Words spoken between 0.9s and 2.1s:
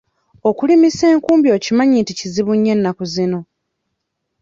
enkumbi okimanyi